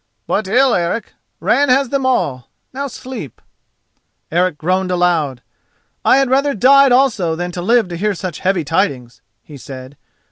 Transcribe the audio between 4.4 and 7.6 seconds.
groaned aloud. "I had rather died also than